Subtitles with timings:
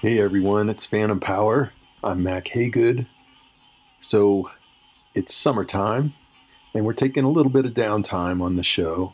[0.00, 1.72] Hey everyone, it's Phantom Power.
[2.04, 3.08] I'm Mack Hagood.
[3.98, 4.48] So
[5.16, 6.14] it's summertime,
[6.72, 9.12] and we're taking a little bit of downtime on the show.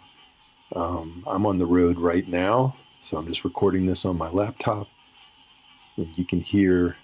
[0.77, 4.89] Um, I'm on the road right now, so I'm just recording this on my laptop,
[5.97, 6.99] and you can hear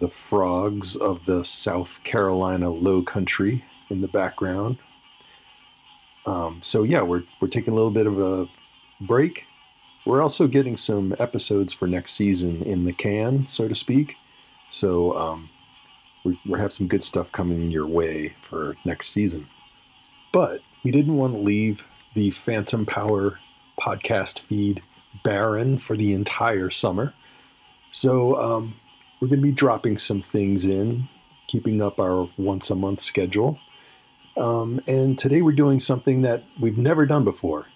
[0.00, 4.76] the frogs of the South Carolina Low Country in the background.
[6.26, 8.50] Um, so yeah, we're we're taking a little bit of a
[9.00, 9.46] break
[10.08, 14.16] we're also getting some episodes for next season in the can, so to speak.
[14.68, 15.50] So um,
[16.24, 19.46] we, we have some good stuff coming your way for next season.
[20.32, 23.38] But we didn't want to leave the Phantom Power
[23.78, 24.82] podcast feed
[25.24, 27.12] barren for the entire summer.
[27.90, 28.76] So um,
[29.20, 31.06] we're going to be dropping some things in,
[31.48, 33.58] keeping up our once a month schedule.
[34.38, 37.66] Um, and today we're doing something that we've never done before.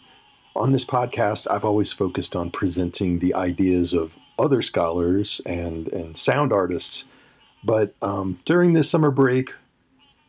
[0.54, 6.16] On this podcast, I've always focused on presenting the ideas of other scholars and, and
[6.16, 7.06] sound artists.
[7.64, 9.54] But um, during this summer break,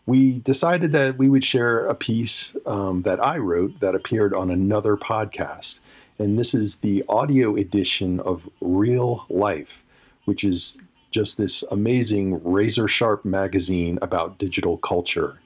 [0.05, 4.49] we decided that we would share a piece um, that I wrote that appeared on
[4.49, 5.79] another podcast.
[6.17, 9.83] And this is the audio edition of Real Life,
[10.23, 10.77] which is
[11.11, 15.39] just this amazing razor sharp magazine about digital culture.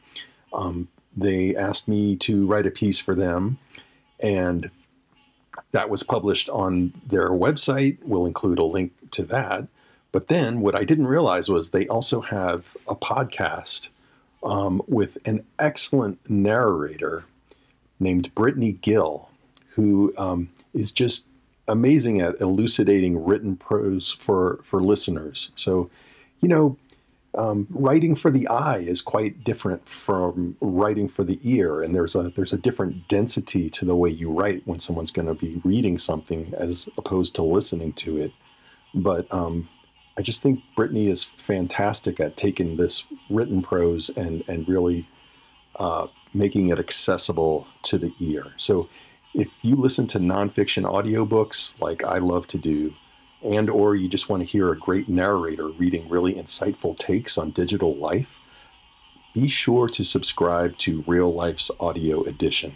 [0.53, 3.57] Um, they asked me to write a piece for them
[4.21, 4.69] and
[5.71, 7.97] that was published on their website.
[8.03, 9.67] We'll include a link to that.
[10.11, 13.89] But then what I didn't realize was they also have a podcast
[14.43, 17.25] um, with an excellent narrator
[17.99, 19.29] named Brittany Gill,
[19.75, 21.25] who um, is just
[21.67, 25.51] amazing at elucidating written prose for, for listeners.
[25.55, 25.89] So,
[26.39, 26.77] you know,
[27.37, 32.15] um, writing for the eye is quite different from writing for the ear, and there's
[32.15, 35.61] a there's a different density to the way you write when someone's going to be
[35.63, 38.31] reading something as opposed to listening to it.
[38.95, 39.69] But um,
[40.17, 45.07] I just think Brittany is fantastic at taking this written prose and and really
[45.75, 48.45] uh, making it accessible to the ear.
[48.57, 48.89] So
[49.35, 52.95] if you listen to nonfiction audiobooks like I love to do,
[53.43, 57.51] and or you just want to hear a great narrator reading really insightful takes on
[57.51, 58.37] digital life,
[59.33, 62.73] be sure to subscribe to Real Life's audio edition.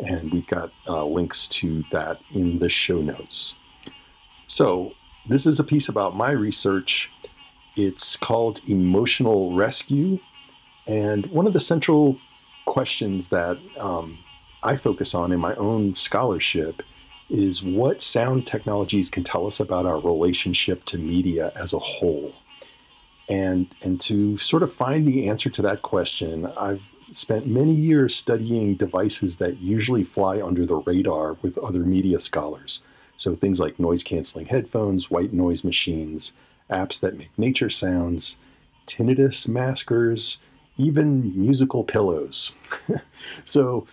[0.00, 3.54] And we've got uh, links to that in the show notes.
[4.46, 4.92] So,
[5.28, 7.10] this is a piece about my research.
[7.76, 10.18] It's called Emotional Rescue.
[10.88, 12.18] And one of the central
[12.64, 14.18] questions that um,
[14.62, 16.82] I focus on in my own scholarship
[17.30, 22.32] is what sound technologies can tell us about our relationship to media as a whole.
[23.28, 26.82] And, and to sort of find the answer to that question, I've
[27.12, 32.82] spent many years studying devices that usually fly under the radar with other media scholars.
[33.16, 36.32] So things like noise canceling headphones, white noise machines,
[36.70, 38.38] apps that make nature sounds,
[38.86, 40.38] tinnitus maskers,
[40.76, 42.52] even musical pillows.
[43.44, 43.86] so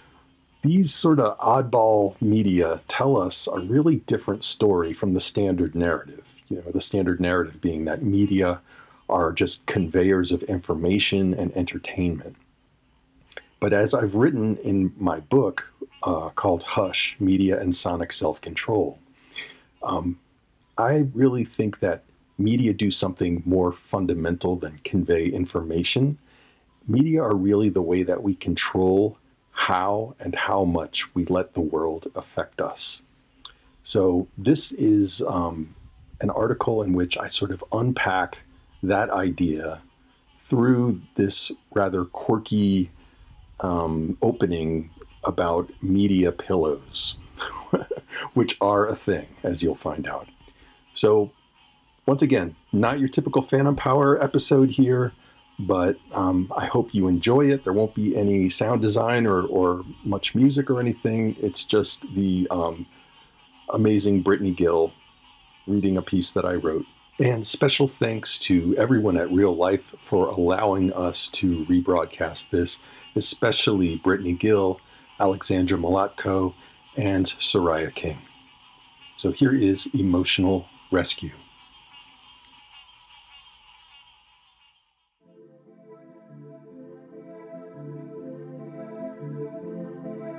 [0.68, 6.26] these sort of oddball media tell us a really different story from the standard narrative.
[6.50, 8.60] You know, the standard narrative being that media
[9.08, 12.36] are just conveyors of information and entertainment.
[13.62, 15.72] But as I've written in my book
[16.04, 19.00] uh, called Hush Media and Sonic Self Control,
[19.84, 20.20] um,
[20.78, 22.04] I really think that
[22.38, 26.18] media do something more fundamental than convey information.
[26.90, 29.18] Media are really the way that we control
[29.58, 33.02] how and how much we let the world affect us.
[33.82, 35.74] So, this is um,
[36.22, 38.44] an article in which I sort of unpack
[38.84, 39.82] that idea
[40.48, 42.92] through this rather quirky
[43.60, 44.92] um, opening
[45.24, 47.18] about media pillows,
[48.36, 50.28] which are a thing, as you'll find out.
[50.94, 51.32] So,
[52.06, 55.14] once again, not your typical Phantom Power episode here
[55.60, 57.64] but um, I hope you enjoy it.
[57.64, 61.36] There won't be any sound design or, or much music or anything.
[61.40, 62.86] It's just the um,
[63.70, 64.94] amazing Brittany Gill
[65.66, 66.86] reading a piece that I wrote.
[67.20, 72.80] And special thanks to everyone at Real Life for allowing us to rebroadcast this,
[73.16, 74.80] especially Brittany Gill,
[75.20, 76.54] Alexandra Molotkow,
[76.96, 78.20] and Soraya King.
[79.16, 81.32] So here is Emotional Rescue.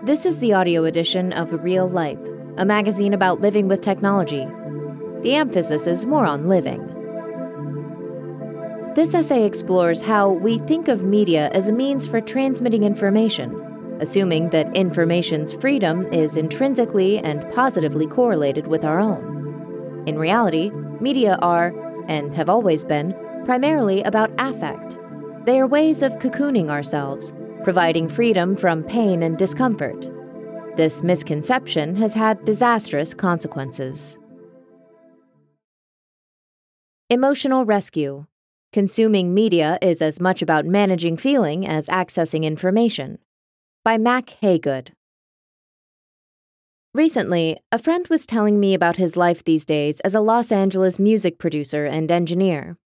[0.08, 2.18] This is the audio edition of Real Life,
[2.56, 4.48] a magazine about living with technology.
[5.20, 6.80] The emphasis is more on living.
[8.94, 13.52] This essay explores how we think of media as a means for transmitting information,
[14.00, 20.04] assuming that information's freedom is intrinsically and positively correlated with our own.
[20.06, 20.70] In reality,
[21.02, 21.74] media are
[22.08, 23.14] and have always been,
[23.44, 24.98] primarily about affect.
[25.44, 27.34] They are ways of cocooning ourselves,
[27.68, 30.10] providing freedom from pain and discomfort.
[30.78, 34.18] This misconception has had disastrous consequences.
[37.10, 38.24] Emotional rescue.
[38.72, 43.18] Consuming media is as much about managing feeling as accessing information.
[43.84, 44.92] By Mack Hagood.
[46.94, 50.98] Recently, a friend was telling me about his life these days as a Los Angeles
[50.98, 52.78] music producer and engineer.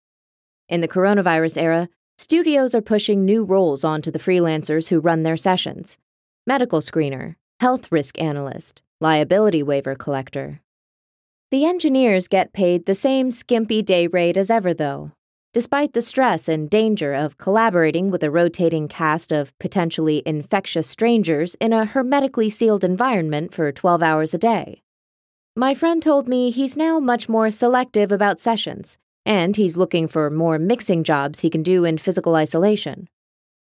[0.69, 1.89] In the coronavirus era,
[2.23, 5.99] studios are pushing new roles onto the freelancers who run their sessions
[6.47, 10.61] medical screener, health risk analyst, liability waiver collector.
[11.51, 15.13] The engineers get paid the same skimpy day rate as ever, though,
[15.53, 21.55] despite the stress and danger of collaborating with a rotating cast of potentially infectious strangers
[21.57, 24.83] in a hermetically sealed environment for 12 hours a day.
[25.55, 30.31] My friend told me he's now much more selective about sessions, and he's looking for
[30.31, 33.09] more mixing jobs he can do in physical isolation.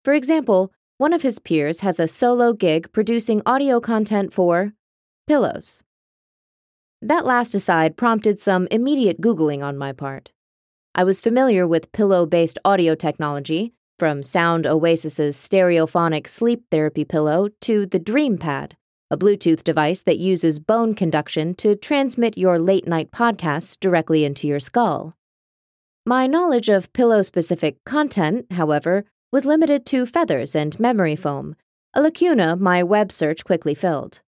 [0.03, 4.73] For example, one of his peers has a solo gig producing audio content for
[5.27, 5.81] pillows.
[7.01, 10.31] That last aside prompted some immediate Googling on my part.
[10.93, 17.49] I was familiar with pillow based audio technology, from Sound Oasis's stereophonic sleep therapy pillow
[17.61, 18.71] to the DreamPad,
[19.11, 24.47] a Bluetooth device that uses bone conduction to transmit your late night podcasts directly into
[24.47, 25.15] your skull.
[26.05, 31.55] My knowledge of pillow specific content, however, was limited to feathers and memory foam,
[31.93, 34.19] a lacuna my web search quickly filled.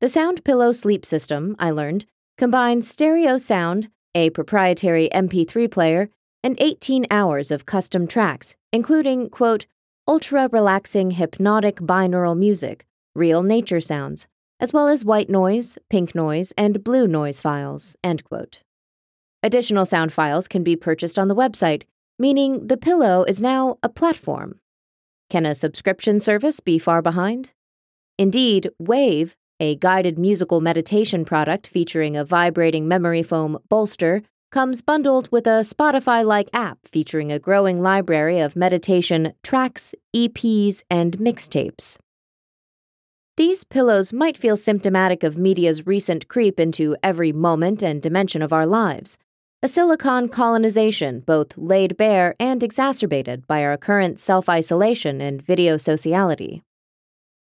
[0.00, 2.06] The Sound Pillow sleep system, I learned,
[2.38, 6.08] combines stereo sound, a proprietary MP3 player,
[6.42, 9.66] and 18 hours of custom tracks, including, quote,
[10.08, 14.26] ultra relaxing hypnotic binaural music, real nature sounds,
[14.58, 18.62] as well as white noise, pink noise, and blue noise files, end quote.
[19.42, 21.82] Additional sound files can be purchased on the website,
[22.18, 24.60] meaning the pillow is now a platform.
[25.30, 27.52] Can a subscription service be far behind?
[28.18, 34.22] Indeed, Wave, a guided musical meditation product featuring a vibrating memory foam bolster,
[34.52, 40.82] comes bundled with a Spotify like app featuring a growing library of meditation tracks, EPs,
[40.90, 41.96] and mixtapes.
[43.38, 48.52] These pillows might feel symptomatic of media's recent creep into every moment and dimension of
[48.52, 49.16] our lives,
[49.64, 55.76] a silicon colonization both laid bare and exacerbated by our current self isolation and video
[55.76, 56.64] sociality.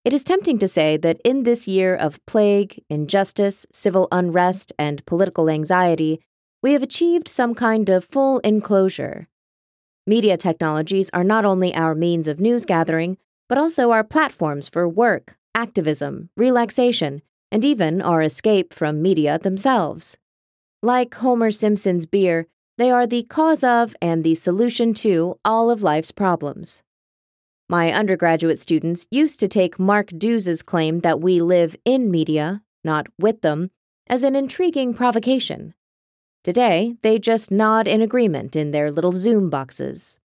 [0.05, 5.07] It is tempting to say that in this year of plague, injustice, civil unrest, and
[5.07, 6.21] political anxiety,
[6.61, 9.29] we have achieved some kind of full enclosure.
[10.05, 13.17] Media technologies are not only our means of news gathering,
[13.49, 17.23] but also our platforms for work, activism, relaxation,
[17.53, 20.17] and even our escape from media themselves.
[20.85, 25.85] Like Homer Simpson's beer, they are the cause of and the solution to all of
[25.85, 26.83] life's problems.
[27.69, 33.07] My undergraduate students used to take Mark Deuze's claim that we live in media, not
[33.17, 33.71] with them,
[34.09, 35.75] as an intriguing provocation.
[36.43, 40.19] Today, they just nod in agreement in their little Zoom boxes.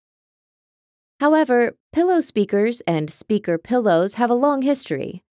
[1.19, 5.23] However, pillow speakers and speaker pillows have a long history.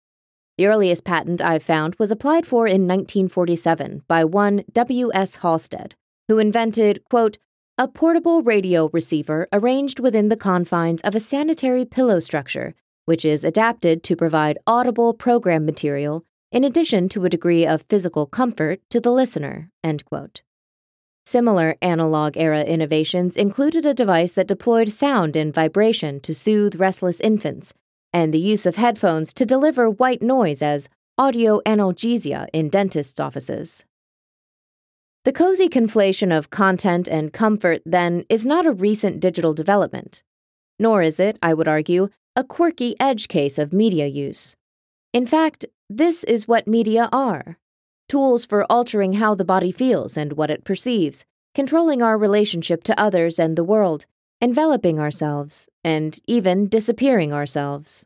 [0.56, 5.36] The earliest patent I've found was applied for in 1947 by one W.S.
[5.36, 5.96] Halstead,
[6.28, 7.38] who invented, quote,
[7.76, 13.42] a portable radio receiver arranged within the confines of a sanitary pillow structure, which is
[13.42, 19.00] adapted to provide audible program material in addition to a degree of physical comfort to
[19.00, 19.70] the listener.
[19.82, 20.42] End quote.
[21.26, 27.20] Similar analog era innovations included a device that deployed sound and vibration to soothe restless
[27.20, 27.74] infants,
[28.14, 33.84] and the use of headphones to deliver white noise as audio analgesia in dentists' offices.
[35.24, 40.22] The cozy conflation of content and comfort, then, is not a recent digital development.
[40.78, 44.54] Nor is it, I would argue, a quirky edge case of media use.
[45.12, 47.58] In fact, this is what media are
[48.08, 53.00] tools for altering how the body feels and what it perceives, controlling our relationship to
[53.00, 54.06] others and the world,
[54.40, 58.04] enveloping ourselves, and even disappearing ourselves.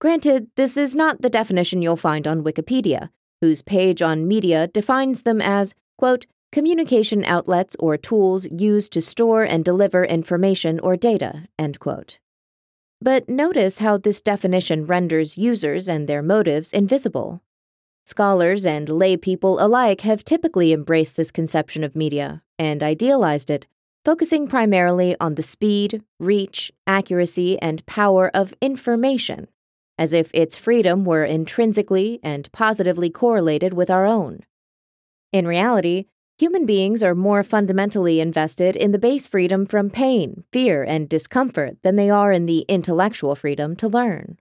[0.00, 3.10] Granted, this is not the definition you'll find on Wikipedia,
[3.40, 9.42] whose page on media defines them as quote, communication outlets or tools used to store
[9.42, 12.18] and deliver information or data, end quote.
[13.00, 17.42] But notice how this definition renders users and their motives invisible.
[18.06, 23.66] Scholars and lay people alike have typically embraced this conception of media and idealized it,
[24.04, 29.48] focusing primarily on the speed, reach, accuracy, and power of information,
[29.98, 34.40] as if its freedom were intrinsically and positively correlated with our own.
[35.32, 36.06] In reality,
[36.38, 41.78] Human beings are more fundamentally invested in the base freedom from pain, fear, and discomfort
[41.82, 44.38] than they are in the intellectual freedom to learn.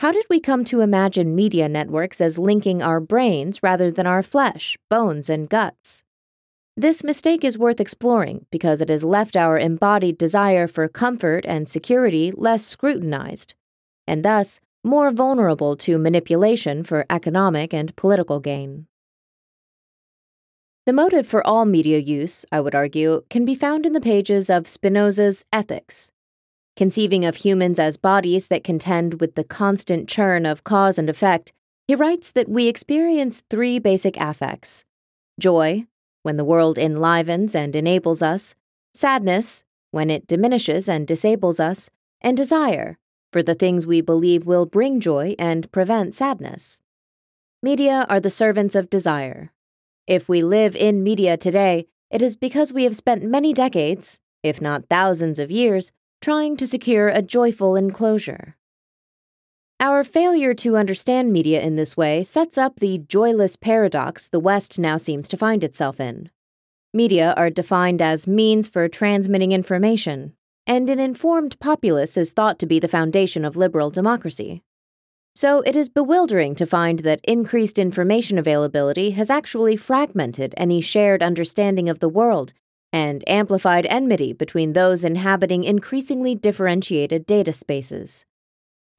[0.00, 4.22] How did we come to imagine media networks as linking our brains rather than our
[4.22, 6.02] flesh, bones, and guts?
[6.80, 11.68] This mistake is worth exploring because it has left our embodied desire for comfort and
[11.68, 13.54] security less scrutinized,
[14.06, 18.86] and thus more vulnerable to manipulation for economic and political gain.
[20.86, 24.48] The motive for all media use, I would argue, can be found in the pages
[24.48, 26.10] of Spinoza's Ethics.
[26.76, 31.52] Conceiving of humans as bodies that contend with the constant churn of cause and effect,
[31.86, 34.86] he writes that we experience three basic affects
[35.38, 35.86] joy,
[36.22, 38.54] when the world enlivens and enables us,
[38.92, 42.98] sadness, when it diminishes and disables us, and desire,
[43.32, 46.80] for the things we believe will bring joy and prevent sadness.
[47.62, 49.52] Media are the servants of desire,
[50.10, 54.60] if we live in media today, it is because we have spent many decades, if
[54.60, 58.56] not thousands of years, trying to secure a joyful enclosure.
[59.82, 64.78] Our failure to understand media in this way sets up the joyless paradox the West
[64.78, 66.28] now seems to find itself in.
[66.92, 70.34] Media are defined as means for transmitting information,
[70.66, 74.62] and an informed populace is thought to be the foundation of liberal democracy.
[75.34, 81.22] So it is bewildering to find that increased information availability has actually fragmented any shared
[81.22, 82.52] understanding of the world
[82.92, 88.26] and amplified enmity between those inhabiting increasingly differentiated data spaces.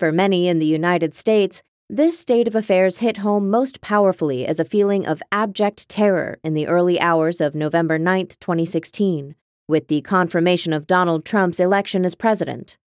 [0.01, 4.59] For many in the United States, this state of affairs hit home most powerfully as
[4.59, 9.35] a feeling of abject terror in the early hours of November 9, 2016,
[9.67, 12.79] with the confirmation of Donald Trump's election as president.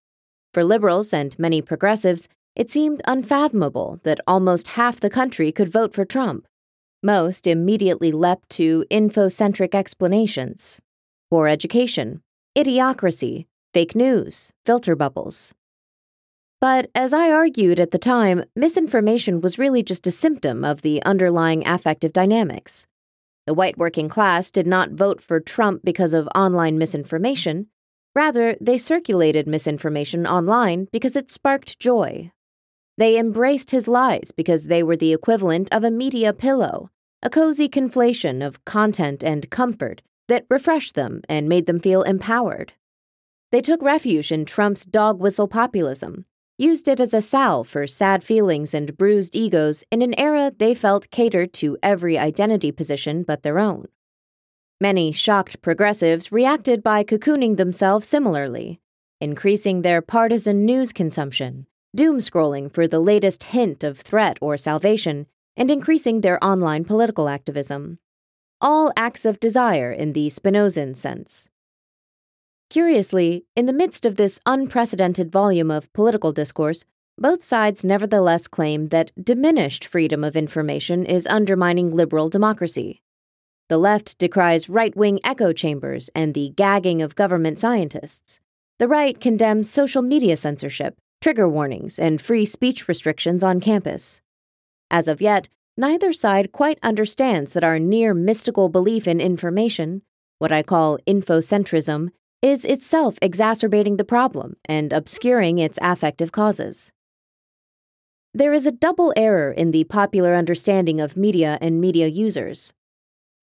[0.53, 5.93] For liberals and many progressives, it seemed unfathomable that almost half the country could vote
[5.93, 6.45] for Trump.
[7.01, 10.81] Most immediately leapt to infocentric explanations
[11.31, 12.21] poor education,
[12.57, 15.53] idiocracy, fake news, filter bubbles.
[16.61, 21.03] But as I argued at the time, misinformation was really just a symptom of the
[21.03, 22.87] underlying affective dynamics.
[23.45, 27.67] The white working class did not vote for Trump because of online misinformation.
[28.15, 32.31] Rather, they circulated misinformation online because it sparked joy,
[32.97, 37.67] they embraced his lies because they were the equivalent of a media pillow, a cozy
[37.67, 42.73] conflation of content and comfort that refreshed them and made them feel empowered.
[43.51, 46.25] They took refuge in Trump's dog whistle populism,
[46.57, 50.73] used it as a salve for sad feelings and bruised egos in an era they
[50.73, 53.87] felt catered to every identity position but their own.
[54.79, 58.79] Many shocked progressives reacted by cocooning themselves similarly,
[59.19, 65.25] increasing their partisan news consumption doom scrolling for the latest hint of threat or salvation,
[65.55, 67.97] and increasing their online political activism.
[68.59, 71.49] All acts of desire in the Spinozan sense.
[72.69, 76.83] Curiously, in the midst of this unprecedented volume of political discourse,
[77.17, 83.01] both sides nevertheless claim that diminished freedom of information is undermining liberal democracy.
[83.69, 88.39] The left decries right wing echo chambers and the gagging of government scientists.
[88.79, 94.21] The right condemns social media censorship trigger warnings, and free speech restrictions on campus.
[94.91, 100.03] As of yet, neither side quite understands that our near mystical belief in information,
[100.37, 102.11] what I call infocentrism,
[102.45, 106.91] is itself exacerbating the problem and obscuring its affective causes.
[108.35, 112.71] There is a double error in the popular understanding of media and media users.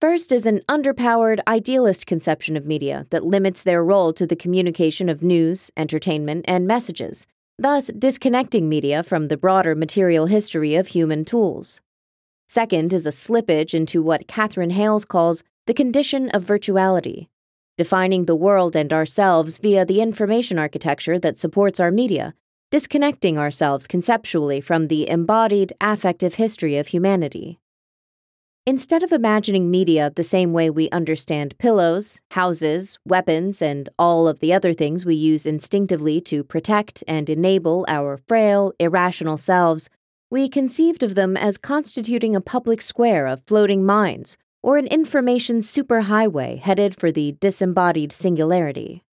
[0.01, 5.09] First is an underpowered, idealist conception of media that limits their role to the communication
[5.09, 7.27] of news, entertainment, and messages,
[7.59, 11.81] thus disconnecting media from the broader material history of human tools.
[12.47, 17.27] Second is a slippage into what Katherine Hayles calls the condition of virtuality,
[17.77, 22.35] defining the world and ourselves via the information architecture that supports our media,
[22.71, 27.59] disconnecting ourselves conceptually from the embodied affective history of humanity.
[28.65, 34.39] Instead of imagining media the same way we understand pillows, houses, weapons, and all of
[34.39, 39.91] the other things we use instinctively to protect and enable our frail, irrational selves,
[40.31, 45.59] we conceived of them as constituting a public square of floating minds or an information
[45.59, 49.05] superhighway headed for the disembodied singularity.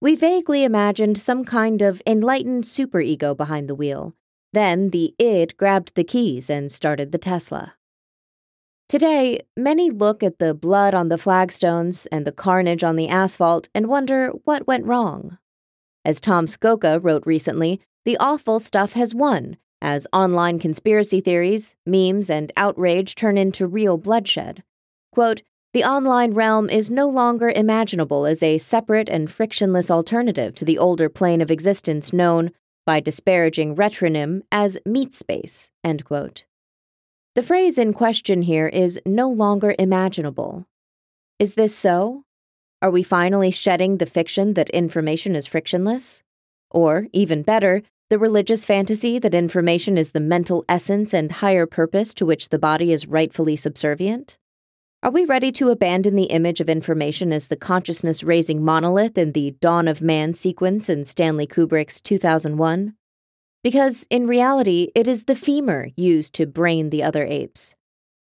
[0.00, 4.14] We vaguely imagined some kind of enlightened superego behind the wheel.
[4.52, 7.74] Then the id grabbed the keys and started the Tesla.
[8.88, 13.68] Today, many look at the blood on the flagstones and the carnage on the asphalt
[13.74, 15.38] and wonder what went wrong.
[16.04, 22.28] As Tom Scocca wrote recently, the awful stuff has won, as online conspiracy theories, memes,
[22.28, 24.62] and outrage turn into real bloodshed.
[25.14, 25.42] Quote,
[25.74, 30.76] the online realm is no longer imaginable as a separate and frictionless alternative to the
[30.76, 32.50] older plane of existence known,
[32.84, 35.70] by disparaging retronym, as meat space.
[35.84, 36.46] End quote.
[37.36, 40.66] The phrase in question here is no longer imaginable.
[41.38, 42.24] Is this so?
[42.82, 46.24] Are we finally shedding the fiction that information is frictionless?
[46.72, 52.14] Or, even better, the religious fantasy that information is the mental essence and higher purpose
[52.14, 54.38] to which the body is rightfully subservient?
[55.04, 59.32] Are we ready to abandon the image of information as the consciousness raising monolith in
[59.32, 62.94] the Dawn of Man sequence in Stanley Kubrick's 2001?
[63.62, 67.74] Because in reality, it is the femur used to brain the other apes.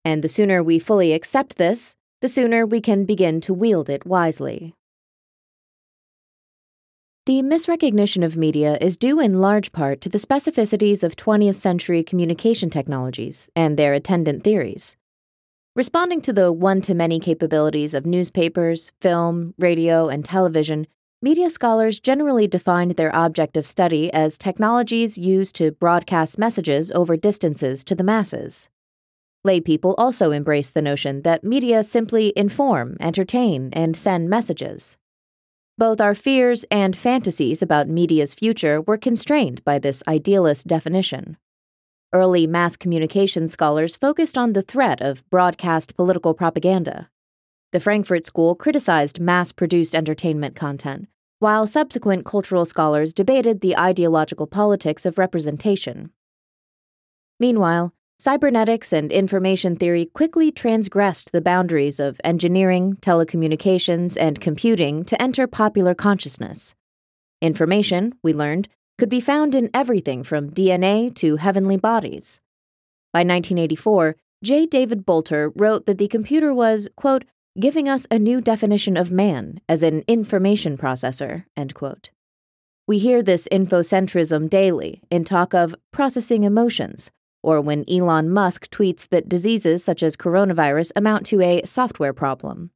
[0.04, 4.06] And the sooner we fully accept this, the sooner we can begin to wield it
[4.06, 4.76] wisely.
[7.28, 12.04] The misrecognition of media is due in large part to the specificities of 20th century
[12.04, 14.98] communication technologies and their attendant theories.
[15.76, 20.88] Responding to the one to many capabilities of newspapers, film, radio, and television,
[21.24, 27.16] Media scholars generally defined their object of study as technologies used to broadcast messages over
[27.16, 28.68] distances to the masses.
[29.48, 34.98] Laypeople also embrace the notion that media simply inform, entertain, and send messages.
[35.78, 41.38] Both our fears and fantasies about media's future were constrained by this idealist definition.
[42.14, 47.10] Early mass communication scholars focused on the threat of broadcast political propaganda.
[47.72, 51.08] The Frankfurt School criticized mass produced entertainment content,
[51.40, 56.12] while subsequent cultural scholars debated the ideological politics of representation.
[57.40, 65.20] Meanwhile, cybernetics and information theory quickly transgressed the boundaries of engineering, telecommunications, and computing to
[65.20, 66.76] enter popular consciousness.
[67.42, 68.70] Information, we learned,
[69.04, 72.40] could be found in everything from DNA to heavenly bodies.
[73.12, 74.66] By 1984, J.
[74.66, 77.26] David Bolter wrote that the computer was, quote,
[77.60, 81.44] giving us a new definition of man as an information processor.
[81.58, 82.12] End quote.
[82.88, 87.12] We hear this infocentrism daily in talk of processing emotions,
[87.42, 92.72] or when Elon Musk tweets that diseases such as coronavirus amount to a software problem.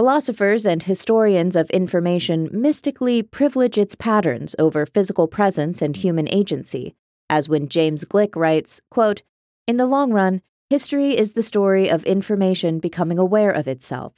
[0.00, 6.94] Philosophers and historians of information mystically privilege its patterns over physical presence and human agency,
[7.28, 9.20] as when James Gleick writes, quote,
[9.66, 14.14] In the long run, History is the story of information becoming aware of itself.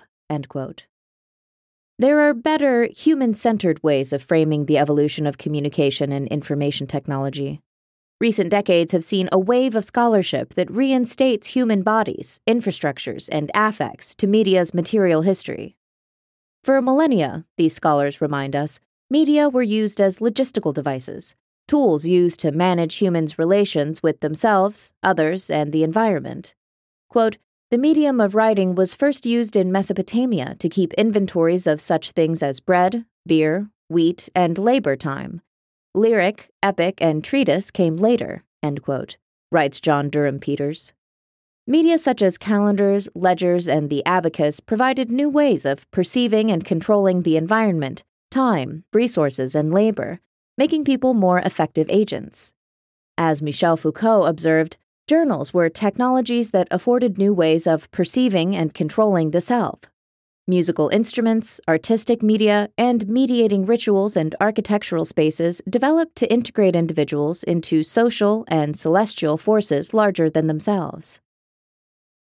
[1.99, 7.61] There are better, human centered ways of framing the evolution of communication and information technology.
[8.23, 14.15] Recent decades have seen a wave of scholarship that reinstates human bodies, infrastructures, and affects
[14.15, 15.75] to media's material history.
[16.63, 18.79] For millennia, these scholars remind us,
[19.11, 21.35] media were used as logistical devices,
[21.67, 26.55] tools used to manage humans' relations with themselves, others, and the environment.
[27.11, 27.39] Quote,
[27.73, 32.41] the medium of writing was first used in Mesopotamia to keep inventories of such things
[32.41, 35.43] as bread, beer, wheat, and labor time.
[35.95, 39.19] Lyric, epic, and treatise came later, end quote,
[39.51, 40.95] writes John Durham Peters.
[41.67, 47.23] Media such as calendars, ledgers, and the abacus provided new ways of perceiving and controlling
[47.23, 50.19] the environment, time, resources, and labor,
[50.57, 52.55] making people more effective agents.
[53.19, 59.33] As Michel Foucault observed, journals were technologies that afforded new ways of perceiving and controlling
[59.33, 59.81] the self.
[60.49, 67.85] Musical instruments, artistic media, and mediating rituals and architectural spaces developed to integrate individuals into
[67.85, 71.21] social and celestial forces larger than themselves.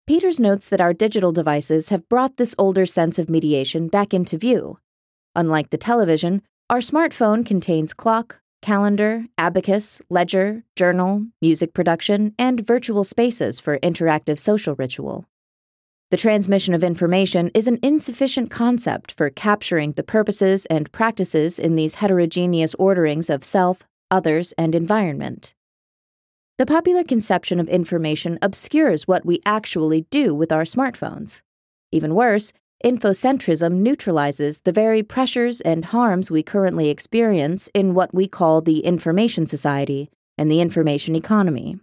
[0.07, 4.39] Peters notes that our digital devices have brought this older sense of mediation back into
[4.39, 4.79] view.
[5.35, 13.03] Unlike the television, our smartphone contains clock, calendar, abacus, ledger, journal, music production, and virtual
[13.03, 15.25] spaces for interactive social ritual.
[16.11, 21.75] The transmission of information is an insufficient concept for capturing the purposes and practices in
[21.75, 25.55] these heterogeneous orderings of self, others, and environment.
[26.59, 31.43] The popular conception of information obscures what we actually do with our smartphones.
[31.91, 32.53] Even worse,
[32.85, 38.81] Infocentrism neutralizes the very pressures and harms we currently experience in what we call the
[38.81, 41.79] information society and the information economy.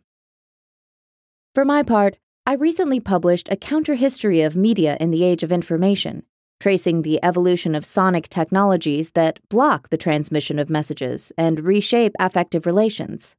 [1.55, 5.51] For my part, I recently published a counter history of media in the age of
[5.51, 6.23] information,
[6.59, 12.65] tracing the evolution of sonic technologies that block the transmission of messages and reshape affective
[12.65, 13.37] relations.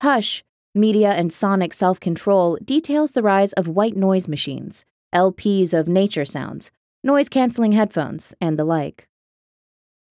[0.00, 0.42] Hush,
[0.74, 6.24] Media and Sonic Self Control details the rise of white noise machines, LPs of nature
[6.24, 6.70] sounds,
[7.04, 9.06] noise canceling headphones, and the like.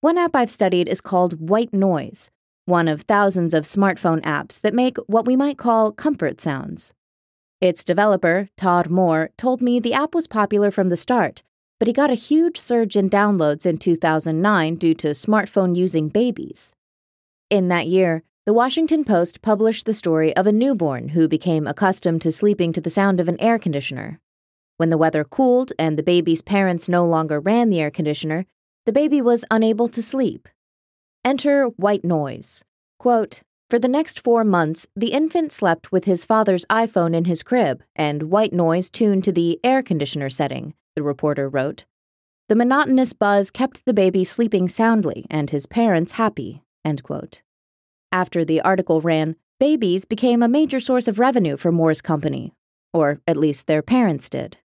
[0.02, 2.30] One app I've studied is called White Noise,
[2.66, 6.94] one of thousands of smartphone apps that make what we might call comfort sounds.
[7.62, 11.44] Its developer, Todd Moore, told me the app was popular from the start,
[11.78, 16.74] but he got a huge surge in downloads in 2009 due to smartphone using babies.
[17.52, 22.24] In that year, the Washington Post published the story of a newborn who became accustomed
[22.24, 24.20] to sleeping to the sound of an air conditioner.
[24.78, 28.48] When the weather cooled and the baby's parents no longer ran the air conditioner,
[28.88, 30.50] the baby was unable to sleep.
[31.24, 32.64] Enter white noise.
[32.98, 37.42] Quote, for the next four months, the infant slept with his father's iPhone in his
[37.42, 41.86] crib and white noise tuned to the air conditioner setting, the reporter wrote.
[42.50, 46.64] The monotonous buzz kept the baby sleeping soundly and his parents happy.
[48.12, 52.54] After the article ran, babies became a major source of revenue for Moore's company,
[52.92, 54.58] or at least their parents did.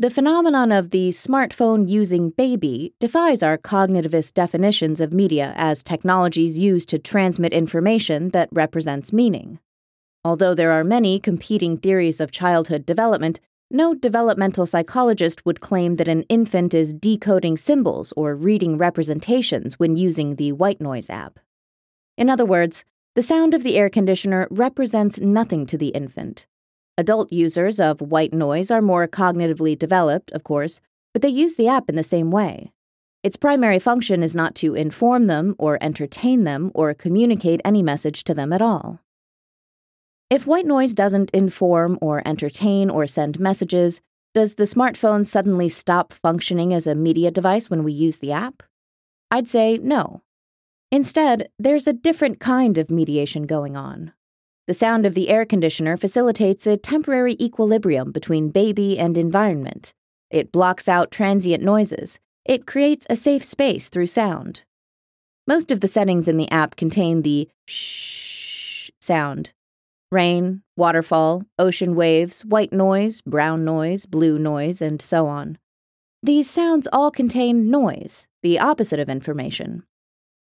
[0.00, 6.56] The phenomenon of the smartphone using baby defies our cognitivist definitions of media as technologies
[6.56, 9.58] used to transmit information that represents meaning.
[10.24, 16.08] Although there are many competing theories of childhood development, no developmental psychologist would claim that
[16.08, 21.38] an infant is decoding symbols or reading representations when using the white noise app.
[22.16, 22.86] In other words,
[23.16, 26.46] the sound of the air conditioner represents nothing to the infant.
[26.98, 30.80] Adult users of white noise are more cognitively developed, of course,
[31.12, 32.72] but they use the app in the same way.
[33.22, 38.24] Its primary function is not to inform them or entertain them or communicate any message
[38.24, 39.00] to them at all.
[40.30, 44.00] If white noise doesn't inform or entertain or send messages,
[44.32, 48.62] does the smartphone suddenly stop functioning as a media device when we use the app?
[49.30, 50.22] I'd say no.
[50.92, 54.12] Instead, there's a different kind of mediation going on.
[54.70, 59.92] The sound of the air conditioner facilitates a temporary equilibrium between baby and environment.
[60.30, 62.20] It blocks out transient noises.
[62.44, 64.62] It creates a safe space through sound.
[65.44, 69.52] Most of the settings in the app contain the shh sound
[70.12, 75.58] rain, waterfall, ocean waves, white noise, brown noise, blue noise, and so on.
[76.22, 79.82] These sounds all contain noise, the opposite of information.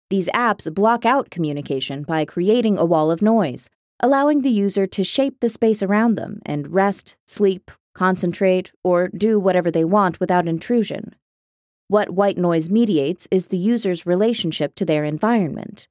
[0.10, 5.04] These apps block out communication by creating a wall of noise, allowing the user to
[5.04, 10.48] shape the space around them and rest, sleep, concentrate, or do whatever they want without
[10.48, 11.16] intrusion.
[11.88, 15.88] What white noise mediates is the user's relationship to their environment.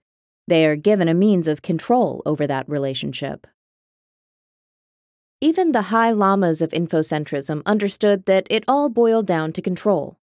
[0.47, 3.47] They are given a means of control over that relationship.
[5.41, 10.19] Even the high lamas of infocentrism understood that it all boiled down to control.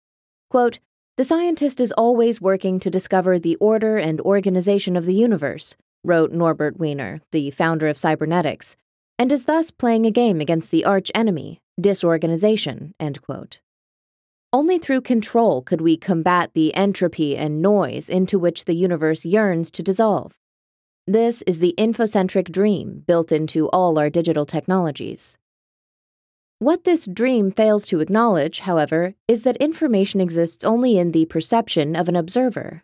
[0.48, 0.78] Quote,
[1.16, 6.32] the scientist is always working to discover the order and organization of the universe, wrote
[6.32, 8.76] Norbert Wiener, the founder of cybernetics,
[9.18, 12.94] and is thus playing a game against the arch enemy, disorganization.
[14.52, 19.70] Only through control could we combat the entropy and noise into which the universe yearns
[19.70, 20.36] to dissolve.
[21.06, 25.38] This is the infocentric dream built into all our digital technologies.
[26.58, 31.96] What this dream fails to acknowledge, however, is that information exists only in the perception
[31.96, 32.82] of an observer.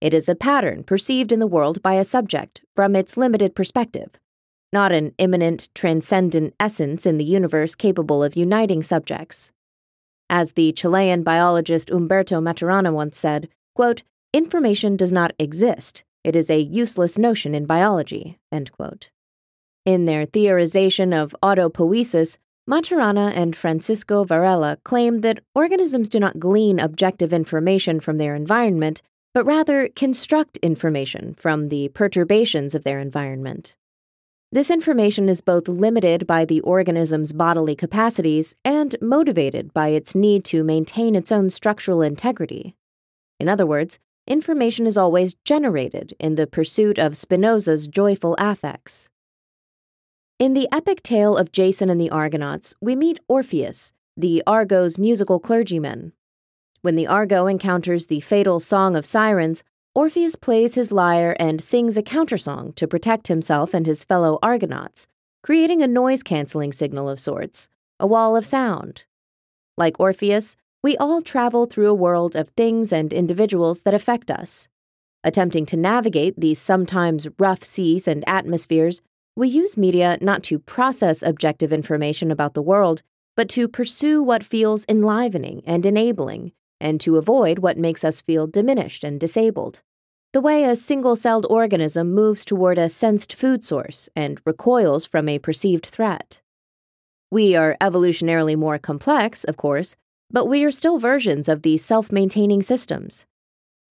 [0.00, 4.10] It is a pattern perceived in the world by a subject from its limited perspective,
[4.72, 9.52] not an immanent, transcendent essence in the universe capable of uniting subjects.
[10.28, 14.02] As the Chilean biologist Umberto Maturana once said, quote,
[14.34, 18.38] information does not exist, it is a useless notion in biology.
[18.50, 22.36] In their theorization of autopoiesis,
[22.68, 29.02] Maturana and Francisco Varela claim that organisms do not glean objective information from their environment,
[29.36, 33.76] but rather construct information from the perturbations of their environment.
[34.50, 40.42] This information is both limited by the organism's bodily capacities and motivated by its need
[40.46, 42.76] to maintain its own structural integrity.
[43.38, 49.10] In other words, information is always generated in the pursuit of Spinoza's joyful affects.
[50.38, 55.38] In the epic tale of Jason and the Argonauts, we meet Orpheus, the Argo's musical
[55.38, 56.14] clergyman,
[56.86, 59.64] when the Argo encounters the fatal Song of Sirens,
[59.96, 65.08] Orpheus plays his lyre and sings a countersong to protect himself and his fellow Argonauts,
[65.42, 67.68] creating a noise canceling signal of sorts,
[67.98, 69.02] a wall of sound.
[69.76, 74.68] Like Orpheus, we all travel through a world of things and individuals that affect us.
[75.24, 79.02] Attempting to navigate these sometimes rough seas and atmospheres,
[79.34, 83.02] we use media not to process objective information about the world,
[83.34, 88.46] but to pursue what feels enlivening and enabling, and to avoid what makes us feel
[88.46, 89.82] diminished and disabled.
[90.32, 95.28] The way a single celled organism moves toward a sensed food source and recoils from
[95.28, 96.40] a perceived threat.
[97.30, 99.96] We are evolutionarily more complex, of course,
[100.30, 103.26] but we are still versions of these self maintaining systems.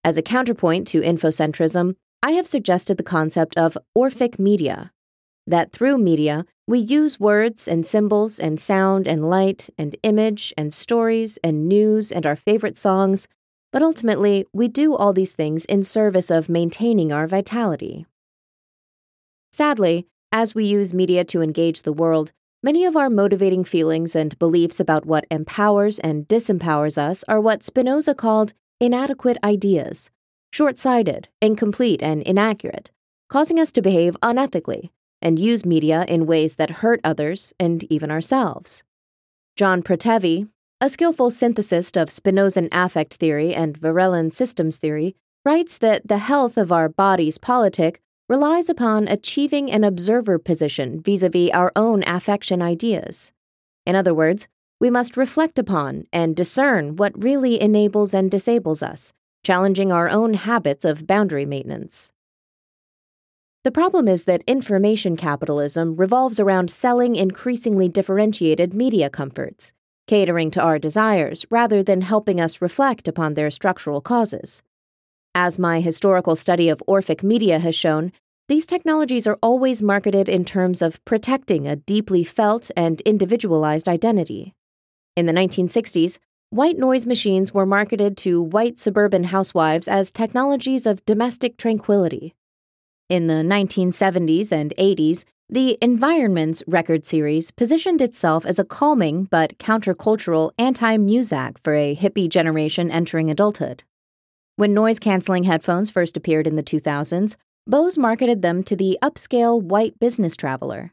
[0.04, 4.92] As a counterpoint to infocentrism, I have suggested the concept of orphic media.
[5.46, 10.74] That through media, we use words and symbols and sound and light and image and
[10.74, 13.28] stories and news and our favorite songs,
[13.72, 18.06] but ultimately, we do all these things in service of maintaining our vitality.
[19.52, 22.32] Sadly, as we use media to engage the world,
[22.62, 27.62] many of our motivating feelings and beliefs about what empowers and disempowers us are what
[27.62, 30.10] Spinoza called inadequate ideas,
[30.52, 32.90] short sighted, incomplete, and inaccurate,
[33.28, 38.10] causing us to behave unethically and use media in ways that hurt others and even
[38.10, 38.82] ourselves.
[39.56, 40.48] John Protevi,
[40.80, 46.58] a skillful synthesist of Spinozan affect theory and Varellan systems theory, writes that the health
[46.58, 52.02] of our body's politic relies upon achieving an observer position vis a vis our own
[52.06, 53.32] affection ideas.
[53.86, 54.48] In other words,
[54.80, 59.12] we must reflect upon and discern what really enables and disables us,
[59.44, 62.12] challenging our own habits of boundary maintenance.
[63.66, 69.72] The problem is that information capitalism revolves around selling increasingly differentiated media comforts,
[70.06, 74.62] catering to our desires rather than helping us reflect upon their structural causes.
[75.34, 78.12] As my historical study of Orphic media has shown,
[78.46, 84.54] these technologies are always marketed in terms of protecting a deeply felt and individualized identity.
[85.16, 91.04] In the 1960s, white noise machines were marketed to white suburban housewives as technologies of
[91.04, 92.32] domestic tranquility.
[93.08, 99.56] In the 1970s and 80s, the Environments record series positioned itself as a calming but
[99.58, 103.84] countercultural anti Muzak for a hippie generation entering adulthood.
[104.56, 107.36] When noise canceling headphones first appeared in the 2000s,
[107.68, 110.92] Bose marketed them to the upscale white business traveler.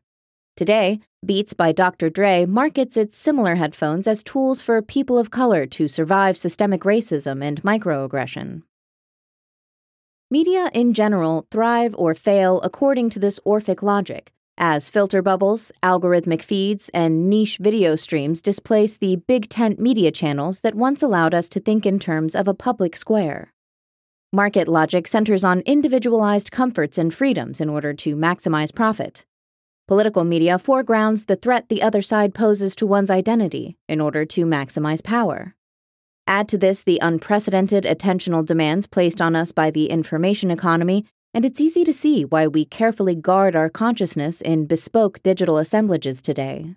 [0.56, 2.12] Today, Beats by Dr.
[2.12, 7.44] Dre markets its similar headphones as tools for people of color to survive systemic racism
[7.44, 8.62] and microaggression.
[10.34, 16.42] Media in general thrive or fail according to this Orphic logic, as filter bubbles, algorithmic
[16.42, 21.48] feeds, and niche video streams displace the big tent media channels that once allowed us
[21.48, 23.54] to think in terms of a public square.
[24.32, 29.26] Market logic centers on individualized comforts and freedoms in order to maximize profit.
[29.88, 34.48] Political media foregrounds the threat the other side poses to one's identity in order to
[34.48, 35.54] maximize power.
[36.28, 41.44] Add to this the unprecedented attentional demands placed on us by the information economy, and
[41.44, 46.76] it's easy to see why we carefully guard our consciousness in bespoke digital assemblages today.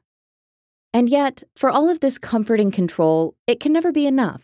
[0.93, 4.43] And yet, for all of this comforting control, it can never be enough.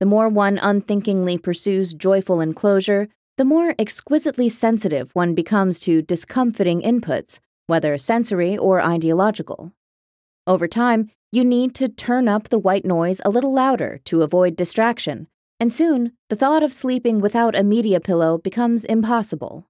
[0.00, 6.80] The more one unthinkingly pursues joyful enclosure, the more exquisitely sensitive one becomes to discomfiting
[6.82, 9.72] inputs, whether sensory or ideological.
[10.46, 14.54] Over time, you need to turn up the white noise a little louder to avoid
[14.54, 15.26] distraction,
[15.58, 19.66] and soon the thought of sleeping without a media pillow becomes impossible.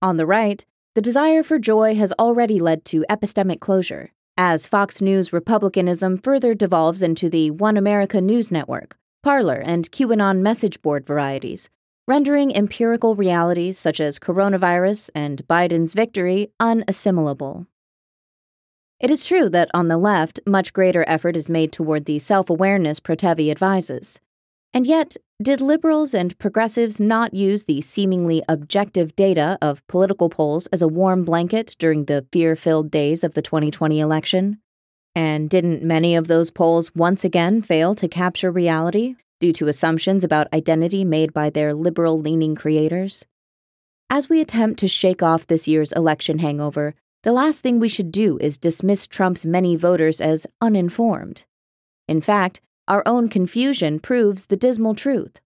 [0.00, 5.00] On the right, the desire for joy has already led to epistemic closure, as Fox
[5.00, 11.04] News republicanism further devolves into the One America News Network, Parler, and QAnon message board
[11.04, 11.68] varieties,
[12.06, 17.66] rendering empirical realities such as coronavirus and Biden's victory unassimilable.
[19.02, 22.48] It is true that on the left, much greater effort is made toward the self
[22.48, 24.20] awareness Protevi advises.
[24.72, 30.68] And yet, did liberals and progressives not use the seemingly objective data of political polls
[30.68, 34.58] as a warm blanket during the fear filled days of the 2020 election?
[35.16, 40.22] And didn't many of those polls once again fail to capture reality due to assumptions
[40.22, 43.24] about identity made by their liberal leaning creators?
[44.08, 48.10] As we attempt to shake off this year's election hangover, the last thing we should
[48.10, 51.44] do is dismiss Trump's many voters as uninformed.
[52.08, 55.40] In fact, our own confusion proves the dismal truth.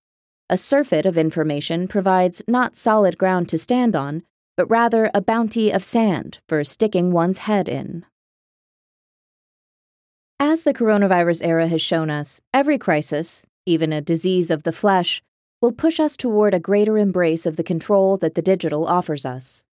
[0.49, 4.23] A surfeit of information provides not solid ground to stand on,
[4.57, 8.07] but rather a bounty of sand for sticking one's head in.
[10.41, 15.23] As the coronavirus era has shown us, every crisis, even a disease of the flesh,
[15.61, 19.65] will push us toward a greater embrace of the control that the digital offers us.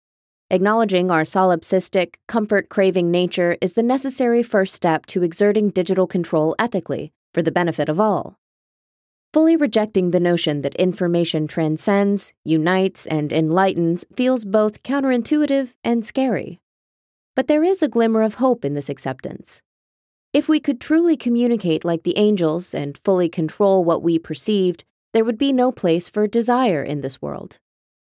[0.52, 6.54] Acknowledging our solipsistic, comfort craving nature is the necessary first step to exerting digital control
[6.58, 8.38] ethically for the benefit of all.
[9.32, 16.60] Fully rejecting the notion that information transcends, unites, and enlightens feels both counterintuitive and scary.
[17.34, 19.62] But there is a glimmer of hope in this acceptance.
[20.34, 24.84] If we could truly communicate like the angels and fully control what we perceived,
[25.14, 27.58] there would be no place for desire in this world.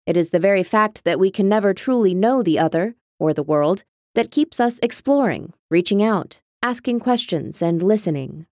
[0.07, 3.43] It is the very fact that we can never truly know the other, or the
[3.43, 3.83] world,
[4.15, 8.47] that keeps us exploring, reaching out, asking questions, and listening.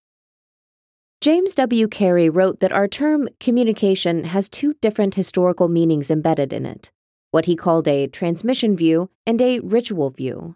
[1.22, 1.88] James W.
[1.88, 6.92] Carey wrote that our term communication has two different historical meanings embedded in it
[7.32, 10.56] what he called a transmission view and a ritual view.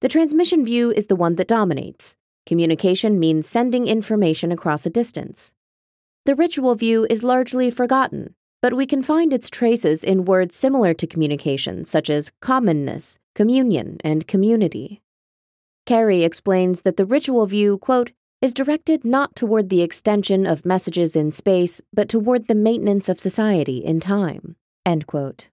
[0.00, 2.16] The transmission view is the one that dominates.
[2.46, 5.52] Communication means sending information across a distance.
[6.24, 10.94] The ritual view is largely forgotten, but we can find its traces in words similar
[10.94, 15.02] to communication, such as commonness, communion, and community.
[15.84, 21.16] Carey explains that the ritual view, quote, is directed not toward the extension of messages
[21.16, 24.56] in space, but toward the maintenance of society in time.
[24.86, 25.48] End quote.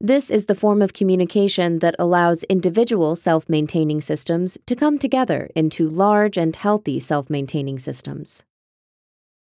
[0.00, 5.48] This is the form of communication that allows individual self maintaining systems to come together
[5.56, 8.44] into large and healthy self maintaining systems.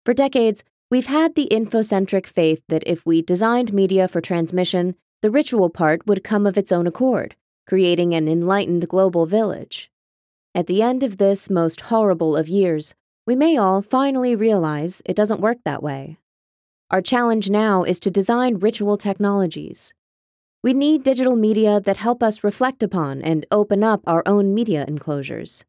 [0.05, 5.31] For decades, we've had the infocentric faith that if we designed media for transmission, the
[5.31, 9.91] ritual part would come of its own accord, creating an enlightened global village.
[10.55, 12.95] At the end of this most horrible of years,
[13.25, 16.17] we may all finally realize it doesn't work that way.
[16.89, 19.93] Our challenge now is to design ritual technologies.
[20.63, 24.85] We need digital media that help us reflect upon and open up our own media
[24.87, 25.65] enclosures.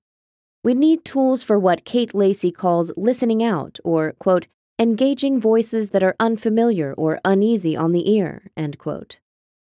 [0.63, 4.47] We need tools for what Kate Lacey calls listening out, or, quote,
[4.81, 8.51] engaging voices that are unfamiliar or uneasy on the ear.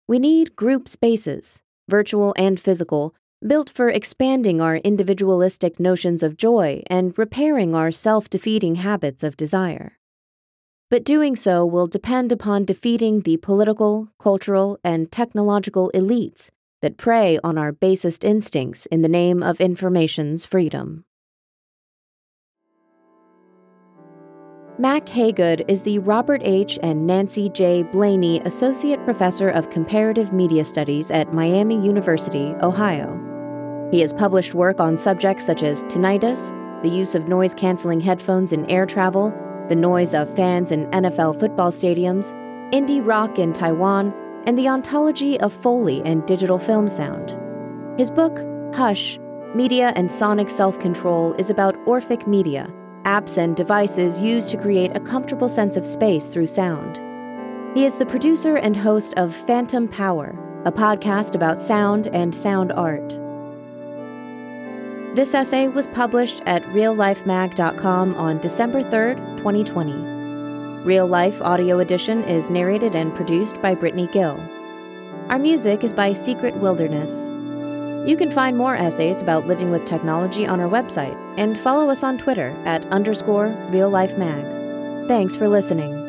[0.08, 6.84] We need group spaces, virtual and physical, built for expanding our individualistic notions of joy
[6.88, 9.98] and repairing our self defeating habits of desire.
[10.92, 16.50] But doing so will depend upon defeating the political, cultural, and technological elites
[16.82, 21.06] that prey on our basest instincts in the name of information's freedom.
[24.78, 26.80] Mack Hagood is the Robert H.
[26.82, 27.84] and Nancy J.
[27.84, 33.20] Blayney Associate Professor of Comparative Media Studies at Miami University, Ohio.
[33.92, 36.52] He has published work on subjects such as tinnitus,
[36.84, 39.34] the use of noise canceling headphones in air travel,
[39.68, 42.32] the noise of fans in NFL football stadiums,
[42.72, 44.14] indie rock in Taiwan,
[44.48, 47.38] and the ontology of Foley and digital film sound.
[48.00, 48.40] His book,
[48.74, 49.20] Hush
[49.54, 54.96] Media and Sonic Self Control, is about Orphic media, apps and devices used to create
[54.96, 57.00] a comfortable sense of space through sound.
[57.76, 60.36] He is the producer and host of Phantom Power,
[60.66, 63.10] a podcast about sound and sound art.
[65.16, 70.86] This essay was published at reallifemag.com on December 3rd, 2020.
[70.86, 74.40] Real Life Audio Edition is narrated and produced by Brittany Gill.
[75.30, 77.32] Our music is by Secret Wilderness.
[78.06, 82.04] You can find more essays about living with technology on our website and follow us
[82.04, 84.44] on Twitter at underscore real life mag.
[85.08, 86.01] Thanks for listening.